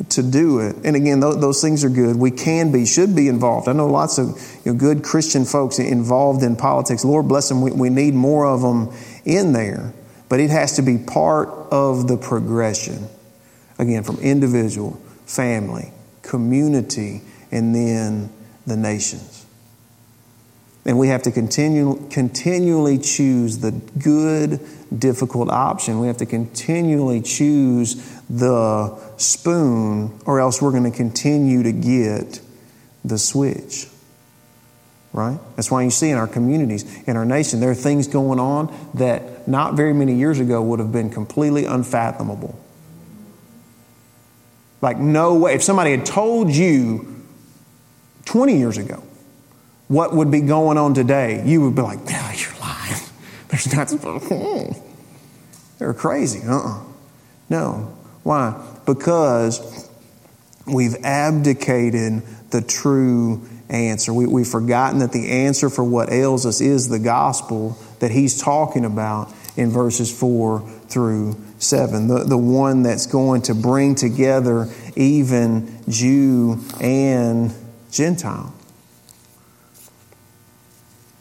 [0.08, 0.76] to do it.
[0.84, 2.16] And again, those, those, things are good.
[2.16, 3.68] We can be, should be involved.
[3.68, 4.26] I know lots of
[4.64, 7.04] you know, good Christian folks involved in politics.
[7.04, 7.62] Lord bless them.
[7.62, 8.92] We, we need more of them
[9.24, 9.92] in there.
[10.28, 13.08] But it has to be part of the progression.
[13.78, 18.30] Again, from individual, family, community, and then
[18.66, 19.44] the nations.
[20.86, 24.60] And we have to continue, continually choose the good,
[24.96, 25.98] difficult option.
[25.98, 27.94] We have to continually choose
[28.28, 32.40] the spoon, or else we're going to continue to get
[33.04, 33.86] the switch.
[35.14, 35.38] Right?
[35.54, 38.76] That's why you see in our communities, in our nation, there are things going on
[38.94, 42.58] that not very many years ago would have been completely unfathomable.
[44.82, 45.54] Like, no way.
[45.54, 47.24] If somebody had told you
[48.24, 49.04] 20 years ago
[49.86, 53.00] what would be going on today, you would be like, no, you're lying.
[53.48, 53.88] There's not.
[55.78, 56.40] They're crazy.
[56.44, 56.80] Uh uh-uh.
[56.80, 56.84] uh
[57.48, 57.96] No.
[58.24, 58.60] Why?
[58.84, 59.88] Because
[60.66, 64.12] we've abdicated the true answer.
[64.12, 68.40] We, have forgotten that the answer for what ails us is the gospel that he's
[68.40, 72.08] talking about in verses 4 through 7.
[72.08, 77.54] The, the one that's going to bring together even Jew and
[77.90, 78.52] Gentile.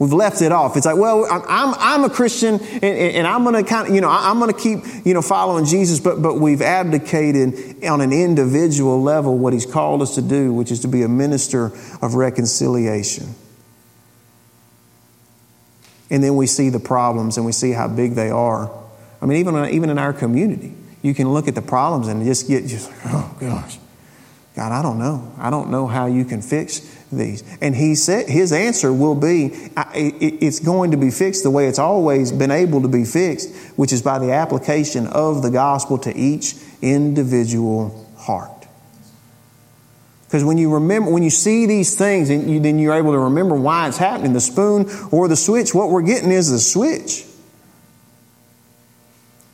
[0.04, 0.76] We've left it off.
[0.76, 4.02] It's like, well, I'm, I'm a Christian and, and I'm going to kind of, you
[4.02, 8.12] know, I'm going to keep, you know, following Jesus, but, but we've abdicated on an
[8.12, 11.68] individual level what he's called us to do, which is to be a minister
[12.02, 13.34] of reconciliation.
[16.10, 18.70] And then we see the problems and we see how big they are.
[19.22, 22.50] I mean, even, even in our community, you can look at the problems and just
[22.50, 23.78] get just like, oh gosh,
[24.54, 25.32] God, I don't know.
[25.38, 27.44] I don't know how you can fix these.
[27.62, 29.52] And he said his answer will be
[29.96, 33.94] it's going to be fixed the way it's always been able to be fixed, which
[33.94, 38.50] is by the application of the gospel to each individual heart.
[40.34, 43.20] Because when you remember, when you see these things, and you, then you're able to
[43.20, 44.34] remember why it's happening.
[44.34, 47.24] The spoon or the switch, what we're getting is the switch.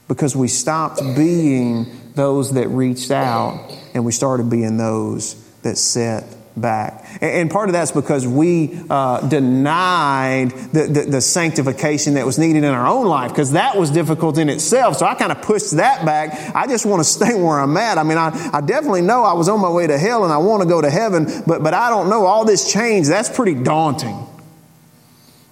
[0.07, 6.23] Because we stopped being those that reached out and we started being those that set
[6.61, 7.05] back.
[7.21, 12.63] And part of that's because we uh, denied the, the, the, sanctification that was needed
[12.63, 14.97] in our own life, because that was difficult in itself.
[14.97, 16.55] So I kind of pushed that back.
[16.55, 17.97] I just want to stay where I'm at.
[17.97, 20.37] I mean, I, I definitely know I was on my way to hell and I
[20.37, 23.07] want to go to heaven, but, but I don't know all this change.
[23.07, 24.27] That's pretty daunting.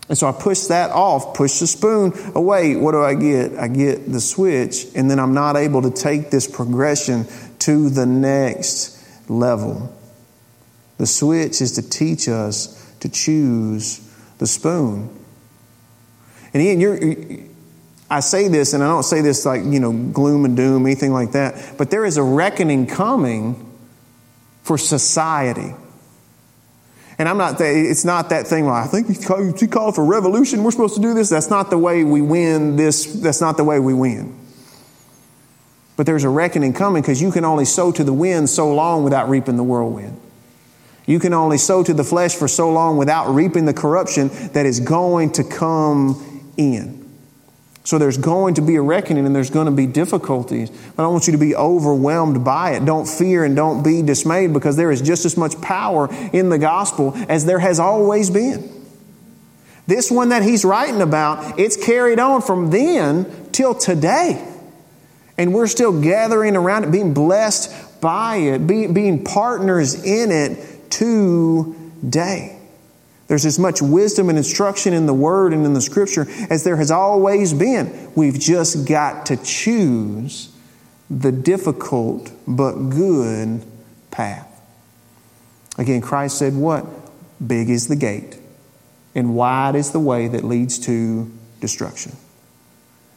[0.10, 2.76] And so I push that off, push the spoon away.
[2.76, 3.58] What do I get?
[3.58, 7.26] I get the switch, and then I'm not able to take this progression
[7.60, 8.98] to the next
[9.30, 9.93] level.
[10.98, 14.00] The switch is to teach us to choose
[14.40, 15.10] the spoon.
[16.54, 17.00] And Ian, you're,
[18.10, 21.12] I say this, and I don't say this like, you know, gloom and doom, anything
[21.12, 23.64] like that, but there is a reckoning coming
[24.64, 25.74] for society.
[27.20, 29.08] And I'm not, it's not that thing where I think
[29.60, 31.30] he called for revolution, we're supposed to do this.
[31.30, 34.38] That's not the way we win this, that's not the way we win.
[35.96, 39.04] But there's a reckoning coming because you can only sow to the wind so long
[39.04, 40.20] without reaping the whirlwind.
[41.08, 44.65] You can only sow to the flesh for so long without reaping the corruption that
[44.65, 46.98] is going to come in.
[47.86, 50.70] So there's going to be a reckoning and there's going to be difficulties.
[50.98, 52.84] But I want you to be overwhelmed by it.
[52.84, 56.58] Don't fear and don't be dismayed because there is just as much power in the
[56.58, 58.70] gospel as there has always been.
[59.88, 64.46] This one that he's writing about, it's carried on from then till today.
[65.38, 72.60] And we're still gathering around it, being blessed by it, being partners in it today.
[73.28, 76.78] There's as much wisdom and instruction in the Word and in the Scripture as there
[76.78, 78.12] has always been.
[78.15, 80.50] We've just got to choose
[81.10, 83.63] the difficult but good
[84.12, 84.47] path.
[85.78, 86.86] Again, Christ said, What?
[87.45, 88.38] Big is the gate,
[89.13, 92.15] and wide is the way that leads to destruction.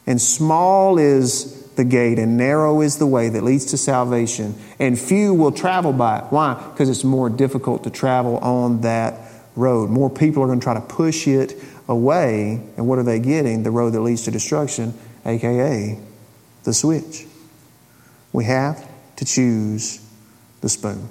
[0.05, 4.99] And small is the gate, and narrow is the way that leads to salvation, and
[4.99, 6.25] few will travel by it.
[6.25, 6.53] Why?
[6.53, 9.19] Because it's more difficult to travel on that
[9.55, 9.89] road.
[9.89, 11.55] More people are going to try to push it
[11.87, 13.63] away, and what are they getting?
[13.63, 14.93] The road that leads to destruction,
[15.25, 15.99] aka
[16.63, 17.25] the switch.
[18.33, 18.87] We have
[19.17, 20.05] to choose
[20.61, 21.09] the spoon.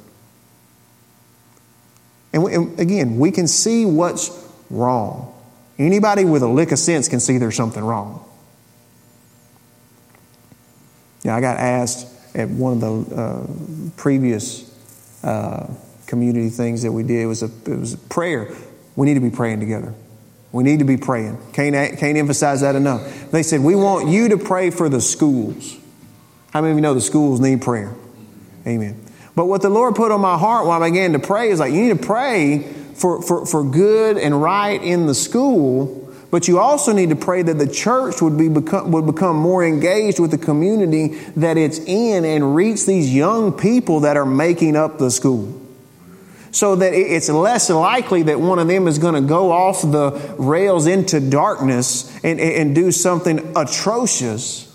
[2.33, 4.31] And, we, and again, we can see what's
[4.71, 5.35] wrong.
[5.79, 8.25] Anybody with a lick of sense can see there's something wrong.
[11.23, 13.47] Yeah, I got asked at one of the uh,
[13.97, 14.67] previous
[15.23, 15.67] uh,
[16.07, 17.21] community things that we did.
[17.21, 18.55] It was, a, it was a prayer.
[18.97, 19.95] We need to be praying together.
[20.53, 21.39] We need to be praying.
[21.53, 23.31] Can't, can't emphasize that enough.
[23.31, 25.77] They said, We want you to pray for the schools.
[26.53, 27.95] How many of you know the schools need prayer?
[28.67, 29.01] Amen.
[29.37, 31.73] But what the Lord put on my heart when I began to pray is like,
[31.73, 32.63] you need to pray
[32.95, 36.00] for, for, for good and right in the school,
[36.31, 39.65] but you also need to pray that the church would, be become, would become more
[39.65, 44.77] engaged with the community that it's in and reach these young people that are making
[44.77, 45.61] up the school
[46.53, 50.35] so that it's less likely that one of them is going to go off the
[50.39, 54.67] rails into darkness and, and do something atrocious.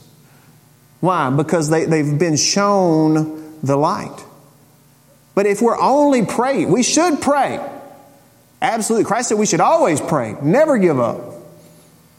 [1.01, 1.29] Why?
[1.29, 4.23] Because they, they've been shown the light.
[5.35, 7.59] But if we're only praying, we should pray.
[8.61, 9.05] Absolutely.
[9.05, 11.34] Christ said we should always pray, never give up.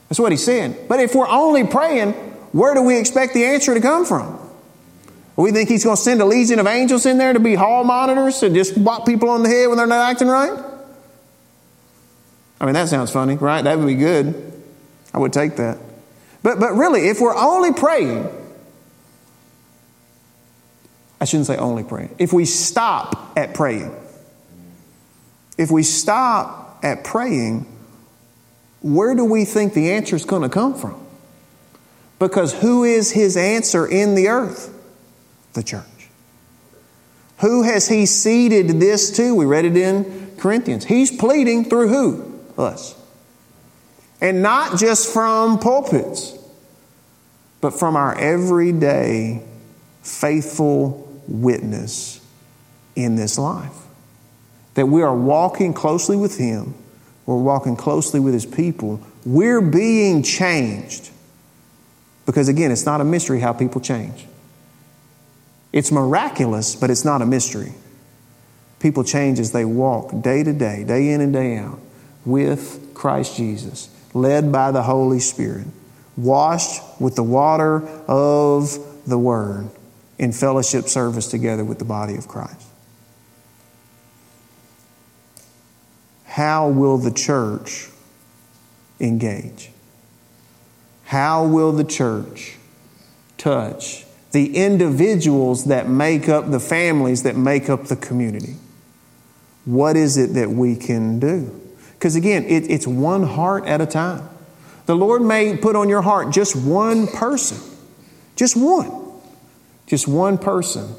[0.09, 0.77] That's what he's saying.
[0.89, 2.13] But if we're only praying,
[2.53, 4.39] where do we expect the answer to come from?
[5.37, 7.85] We think he's going to send a legion of angels in there to be hall
[7.85, 10.59] monitors and just whop people on the head when they're not acting right?
[12.59, 13.63] I mean, that sounds funny, right?
[13.63, 14.53] That would be good.
[15.13, 15.79] I would take that.
[16.43, 18.29] But, but really, if we're only praying,
[21.21, 22.15] I shouldn't say only praying.
[22.19, 23.95] If we stop at praying,
[25.59, 27.67] if we stop at praying,
[28.83, 31.05] where do we think the answer is going to come from?
[32.19, 34.73] Because who is his answer in the earth?
[35.57, 35.83] the church.
[37.41, 39.35] Who has he ceded this to?
[39.35, 40.85] We read it in Corinthians.
[40.85, 42.41] He's pleading through who?
[42.57, 42.95] Us.
[44.21, 46.39] And not just from pulpits,
[47.61, 49.43] but from our everyday
[50.03, 52.21] faithful witness
[52.95, 53.75] in this life.
[54.75, 56.75] That we are walking closely with Him,
[57.27, 61.11] we're walking closely with His people, we're being changed.
[62.25, 64.27] Because again, it's not a mystery how people change.
[65.73, 67.75] It's miraculous, but it's not a mystery.
[68.81, 71.79] People change as they walk day to day, day in and day out,
[72.25, 75.67] with Christ Jesus, led by the Holy Spirit,
[76.17, 79.69] washed with the water of the Word,
[80.19, 82.66] in fellowship service together with the body of Christ.
[86.37, 87.89] How will the church
[89.01, 89.71] engage?
[91.05, 92.57] How will the church
[93.39, 94.05] touch
[94.37, 98.57] the individuals that make up the families that make up the community.
[99.65, 101.59] What is it that we can do?
[101.95, 104.29] Because again, it, it's one heart at a time.
[104.85, 107.57] The Lord may put on your heart just one person,
[108.37, 108.91] just one,
[109.87, 110.95] just one person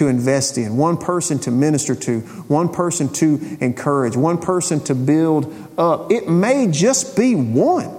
[0.00, 4.94] to invest in, one person to minister to, one person to encourage, one person to
[4.94, 6.10] build up.
[6.10, 7.94] It may just be one.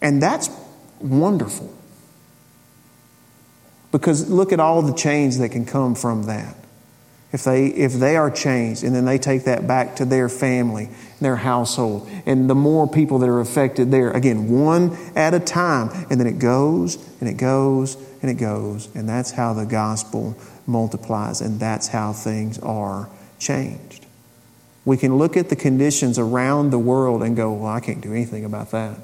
[0.00, 0.48] And that's
[0.98, 1.70] wonderful.
[3.90, 6.56] Because look at all the change that can come from that.
[7.30, 10.88] If they, if they are changed and then they take that back to their family,
[11.22, 15.90] their household, and the more people that are affected there, again, one at a time,
[16.10, 20.36] and then it goes and it goes and it goes, and that's how the gospel
[20.66, 23.08] multiplies, and that's how things are
[23.38, 24.06] changed.
[24.84, 28.12] We can look at the conditions around the world and go, well, I can't do
[28.12, 28.98] anything about that.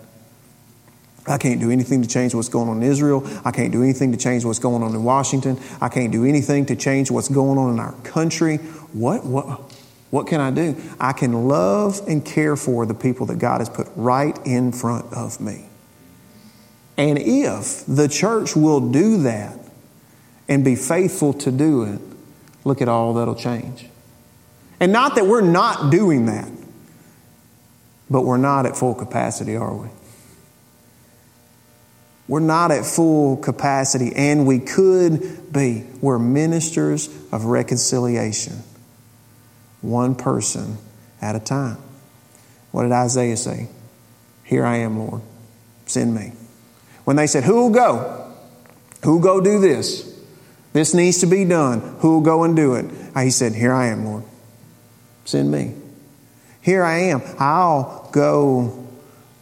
[1.27, 3.23] I can't do anything to change what's going on in Israel.
[3.45, 5.61] I can't do anything to change what's going on in Washington.
[5.81, 8.57] I can't do anything to change what's going on in our country.
[8.93, 9.73] What, what,
[10.11, 10.77] what can I do?
[10.99, 15.13] I can love and care for the people that God has put right in front
[15.13, 15.67] of me.
[16.97, 19.59] And if the church will do that
[20.49, 22.01] and be faithful to do it,
[22.65, 23.87] look at all that'll change.
[24.81, 26.51] And not that we're not doing that,
[28.11, 29.89] but we're not at full capacity, are we?
[32.27, 35.85] We're not at full capacity, and we could be.
[36.01, 38.63] We're ministers of reconciliation,
[39.81, 40.79] one person
[41.20, 41.79] at a time.
[42.70, 43.68] What did Isaiah say?
[44.45, 45.22] Here I am, Lord.
[45.87, 46.33] Send me.
[47.05, 48.35] When they said, Who will go?
[49.05, 50.05] Who will go do this?
[50.72, 51.81] This needs to be done.
[52.01, 52.87] Who will go and do it?
[53.14, 54.24] Uh, he said, Here I am, Lord.
[55.24, 55.74] Send me.
[56.61, 57.22] Here I am.
[57.39, 58.87] I'll go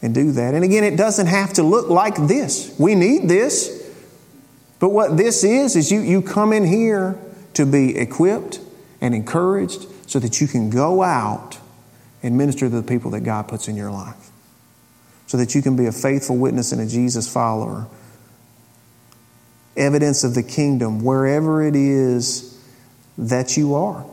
[0.03, 0.55] and do that.
[0.55, 2.75] And again, it doesn't have to look like this.
[2.79, 3.85] We need this.
[4.79, 7.19] But what this is, is you, you come in here
[7.55, 8.61] to be equipped
[9.01, 11.59] and encouraged so that you can go out
[12.23, 14.31] and minister to the people that God puts in your life.
[15.27, 17.87] So that you can be a faithful witness and a Jesus follower.
[19.77, 22.59] Evidence of the kingdom wherever it is
[23.19, 24.07] that you are.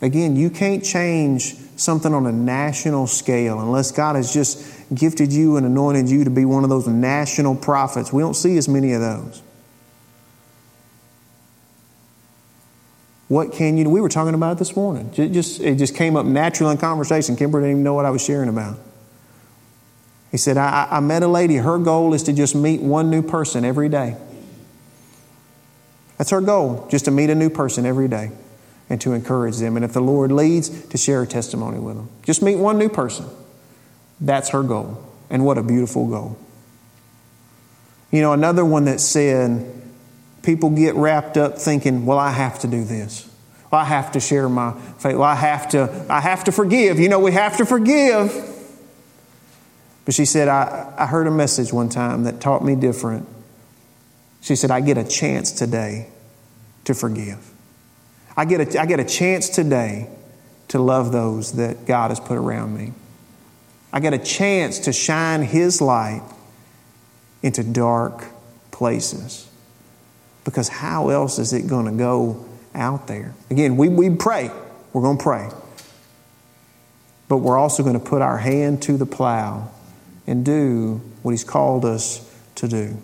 [0.00, 4.64] Again, you can't change something on a national scale unless God has just
[4.94, 8.12] gifted you and anointed you to be one of those national prophets.
[8.12, 9.42] We don't see as many of those.
[13.28, 13.90] What can you do?
[13.90, 15.12] We were talking about it this morning.
[15.16, 17.36] It just, it just came up natural in conversation.
[17.36, 18.78] Kimber didn't even know what I was sharing about.
[20.30, 21.56] He said, I, I met a lady.
[21.56, 24.16] Her goal is to just meet one new person every day.
[26.16, 28.30] That's her goal, just to meet a new person every day
[28.90, 29.76] and to encourage them.
[29.76, 32.08] And if the Lord leads, to share a testimony with them.
[32.24, 33.26] Just meet one new person.
[34.20, 35.04] That's her goal.
[35.30, 36.38] And what a beautiful goal.
[38.10, 39.77] You know, another one that said,
[40.48, 43.28] people get wrapped up thinking, well, I have to do this.
[43.70, 45.16] Well, I have to share my faith.
[45.16, 46.98] Well, I have to, I have to forgive.
[46.98, 48.32] You know, we have to forgive.
[50.06, 53.28] But she said, I, I heard a message one time that taught me different.
[54.40, 56.08] She said, I get a chance today
[56.84, 57.52] to forgive.
[58.34, 60.08] I get a, I get a chance today
[60.68, 62.94] to love those that God has put around me.
[63.92, 66.22] I get a chance to shine His light
[67.42, 68.24] into dark
[68.70, 69.47] places.
[70.44, 73.34] Because how else is it going to go out there?
[73.50, 74.50] Again, we, we pray.
[74.92, 75.48] We're going to pray.
[77.28, 79.70] But we're also going to put our hand to the plow
[80.26, 82.24] and do what He's called us
[82.56, 82.96] to do.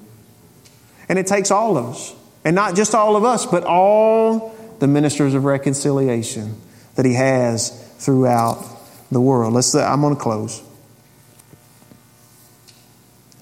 [1.08, 2.14] And it takes all of us.
[2.44, 6.60] And not just all of us, but all the ministers of reconciliation
[6.94, 8.64] that He has throughout
[9.10, 9.54] the world.
[9.54, 10.62] Let's, uh, I'm going to close.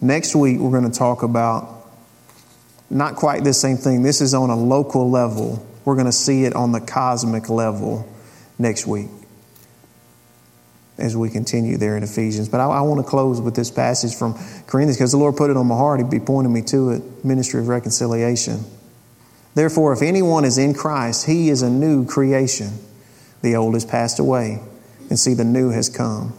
[0.00, 1.81] Next week, we're going to talk about
[2.92, 4.02] not quite the same thing.
[4.02, 5.66] This is on a local level.
[5.84, 8.08] We're going to see it on the cosmic level
[8.58, 9.08] next week
[10.98, 12.48] as we continue there in Ephesians.
[12.48, 14.34] But I, I, want to close with this passage from
[14.66, 16.00] Corinthians because the Lord put it on my heart.
[16.00, 18.64] He'd be pointing me to it ministry of reconciliation.
[19.54, 22.72] Therefore, if anyone is in Christ, he is a new creation.
[23.40, 24.60] The old has passed away,
[25.08, 26.34] and see, the new has come.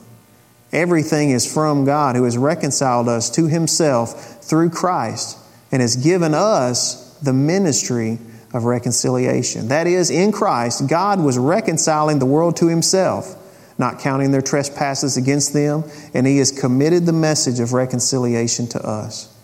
[0.72, 5.38] Everything is from God who has reconciled us to himself through Christ
[5.74, 8.20] and has given us the ministry
[8.54, 9.70] of reconciliation.
[9.70, 13.36] That is, in Christ, God was reconciling the world to himself,
[13.80, 18.88] not counting their trespasses against them, and he has committed the message of reconciliation to
[18.88, 19.36] us.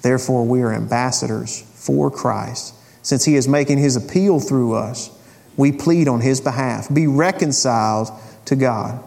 [0.00, 2.74] Therefore, we are ambassadors for Christ.
[3.02, 5.10] Since he is making his appeal through us,
[5.58, 8.08] we plead on his behalf be reconciled
[8.46, 9.04] to God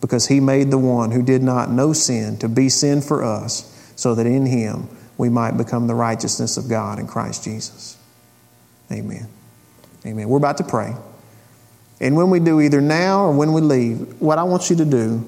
[0.00, 3.68] because he made the one who did not know sin to be sin for us,
[3.96, 4.88] so that in him
[5.22, 7.96] we might become the righteousness of God in Christ Jesus.
[8.90, 9.28] Amen.
[10.04, 10.28] Amen.
[10.28, 10.96] We're about to pray.
[12.00, 14.84] And when we do, either now or when we leave, what I want you to
[14.84, 15.24] do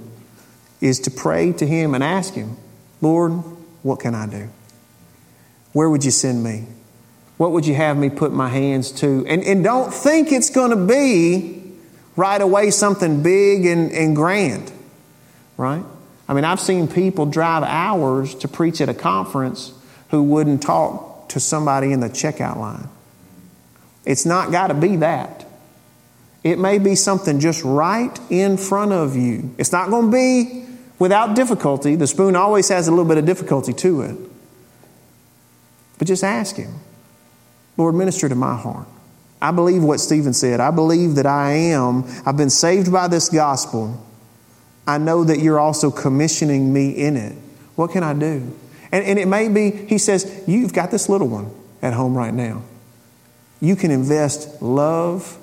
[0.80, 2.56] is to pray to Him and ask Him,
[3.00, 3.34] Lord,
[3.84, 4.48] what can I do?
[5.72, 6.64] Where would you send me?
[7.36, 9.24] What would you have me put my hands to?
[9.28, 11.62] And, and don't think it's going to be
[12.16, 14.72] right away something big and, and grand,
[15.56, 15.84] right?
[16.26, 19.72] I mean, I've seen people drive hours to preach at a conference
[20.14, 22.88] who wouldn't talk to somebody in the checkout line.
[24.04, 25.44] It's not got to be that.
[26.44, 29.52] It may be something just right in front of you.
[29.58, 30.66] It's not going to be
[31.00, 31.96] without difficulty.
[31.96, 34.16] The spoon always has a little bit of difficulty to it.
[35.98, 36.74] But just ask Him,
[37.76, 38.86] Lord, minister to my heart.
[39.42, 40.60] I believe what Stephen said.
[40.60, 44.00] I believe that I am, I've been saved by this gospel.
[44.86, 47.36] I know that you're also commissioning me in it.
[47.74, 48.54] What can I do?
[48.94, 51.50] And, and it may be, he says, you've got this little one
[51.82, 52.62] at home right now.
[53.60, 55.36] You can invest love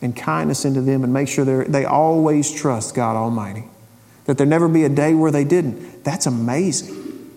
[0.00, 3.62] and kindness into them and make sure they always trust God Almighty.
[4.24, 6.02] That there never be a day where they didn't.
[6.02, 7.30] That's amazing.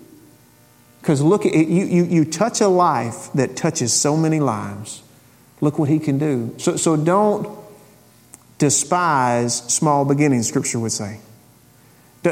[0.99, 5.03] Because look, at, you, you, you touch a life that touches so many lives.
[5.61, 6.55] Look what he can do.
[6.57, 7.55] So, so don't
[8.57, 11.19] despise small beginnings, Scripture would say.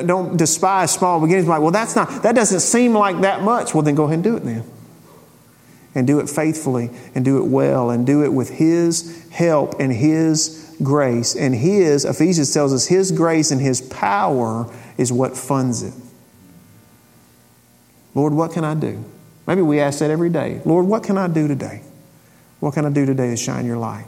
[0.02, 1.48] Don't despise small beginnings.
[1.48, 3.74] Like, well, that's not, that doesn't seem like that much.
[3.74, 4.64] Well, then go ahead and do it then.
[5.96, 9.94] And do it faithfully and do it well and do it with His help and
[9.94, 11.36] His grace.
[11.36, 15.94] And His, Ephesians tells us, His grace and His power is what funds it.
[18.16, 19.04] Lord, what can I do?
[19.46, 20.62] Maybe we ask that every day.
[20.66, 21.82] Lord, what can I do today?
[22.60, 24.06] What can I do today to shine your light?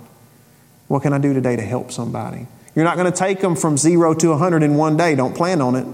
[0.87, 2.47] What can I do today to help somebody?
[2.75, 5.15] You're not going to take them from zero to 100 in one day.
[5.15, 5.87] Don't plan on it.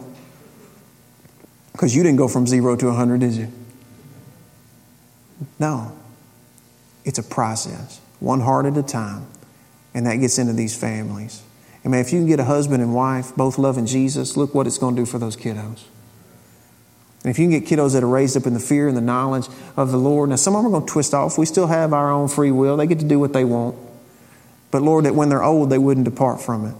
[1.72, 3.52] Because you didn't go from zero to 100, did you?
[5.60, 5.96] No.
[7.06, 9.28] It's a process, one heart at a time.
[9.94, 11.44] And that gets into these families.
[11.84, 14.68] And man, if you can get a husband and wife both loving Jesus, look what
[14.68, 15.84] it's going to do for those kiddos.
[17.24, 19.02] And if you can get kiddos that are raised up in the fear and the
[19.02, 21.38] knowledge of the Lord, now some of them are going to twist off.
[21.38, 22.78] We still have our own free will.
[22.78, 23.76] They get to do what they want.
[24.72, 26.76] But Lord, that when they're old, they wouldn't depart from it.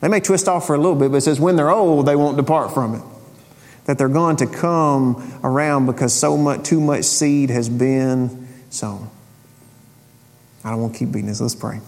[0.00, 2.16] They may twist off for a little bit, but it says when they're old, they
[2.16, 3.02] won't depart from it.
[3.84, 9.10] That they're going to come around because so much, too much seed has been sown.
[10.64, 11.40] I don't want to keep beating this.
[11.40, 11.80] Let's pray.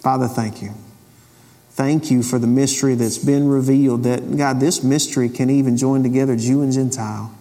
[0.00, 0.72] Father, thank you.
[1.70, 4.04] Thank you for the mystery that's been revealed.
[4.04, 7.34] That, God, this mystery can even join together Jew and Gentile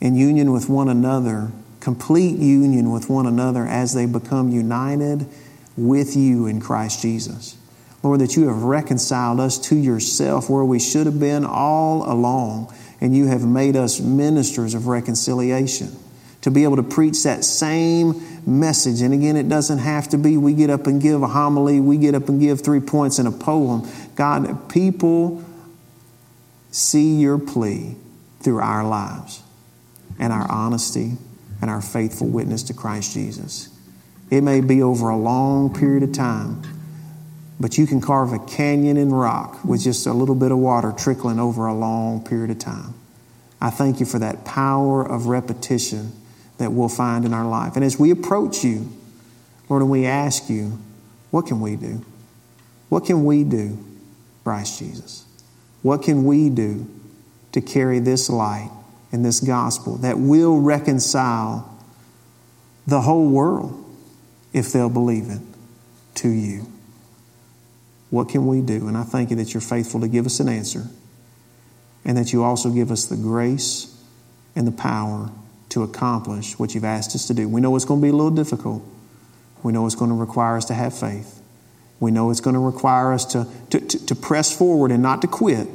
[0.00, 1.50] in union with one another,
[1.80, 5.26] complete union with one another as they become united
[5.76, 7.56] with you in Christ Jesus.
[8.02, 12.74] Lord, that you have reconciled us to yourself where we should have been all along,
[13.00, 15.96] and you have made us ministers of reconciliation.
[16.42, 19.00] To be able to preach that same message.
[19.00, 21.96] And again, it doesn't have to be we get up and give a homily, we
[21.96, 23.88] get up and give three points in a poem.
[24.14, 25.42] God, people
[26.70, 27.96] see your plea
[28.40, 29.42] through our lives
[30.18, 31.12] and our honesty
[31.62, 33.70] and our faithful witness to Christ Jesus.
[34.34, 36.60] It may be over a long period of time,
[37.60, 40.90] but you can carve a canyon in rock with just a little bit of water
[40.90, 42.94] trickling over a long period of time.
[43.60, 46.10] I thank you for that power of repetition
[46.58, 47.76] that we'll find in our life.
[47.76, 48.90] And as we approach you,
[49.68, 50.80] Lord, and we ask you,
[51.30, 52.04] what can we do?
[52.88, 53.78] What can we do,
[54.42, 55.26] Christ Jesus?
[55.82, 56.88] What can we do
[57.52, 58.72] to carry this light
[59.12, 61.72] and this gospel that will reconcile
[62.84, 63.82] the whole world
[64.54, 65.42] if they'll believe it
[66.14, 66.66] to you?
[68.08, 68.88] What can we do?
[68.88, 70.86] And I thank you that you're faithful to give us an answer
[72.04, 74.00] and that you also give us the grace
[74.54, 75.30] and the power
[75.70, 77.48] to accomplish what you've asked us to do.
[77.48, 78.84] We know it's going to be a little difficult.
[79.64, 81.42] We know it's going to require us to have faith.
[81.98, 85.22] We know it's going to require us to, to, to, to press forward and not
[85.22, 85.66] to quit.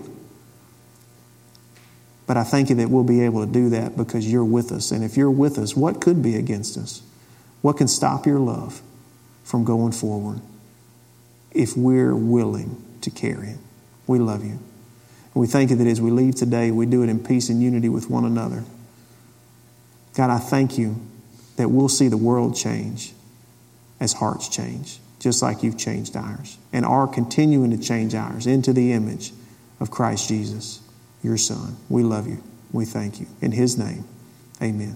[2.25, 4.91] But I thank you that we'll be able to do that because you're with us.
[4.91, 7.01] And if you're with us, what could be against us?
[7.61, 8.81] What can stop your love
[9.43, 10.41] from going forward?
[11.51, 13.59] if we're willing to carry it.
[14.07, 14.51] We love you.
[14.51, 17.61] And we thank you that as we leave today, we do it in peace and
[17.61, 18.63] unity with one another.
[20.15, 20.95] God, I thank you
[21.55, 23.13] that we'll see the world change
[23.99, 28.73] as hearts change, just like you've changed ours, and are continuing to change ours into
[28.73, 29.33] the image
[29.79, 30.81] of Christ Jesus,
[31.21, 31.75] your Son.
[31.89, 32.41] We love you.
[32.71, 33.27] We thank you.
[33.41, 34.05] In His name,
[34.61, 34.87] amen.